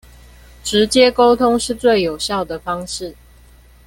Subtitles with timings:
[0.63, 3.15] 直接溝通是最有效的方式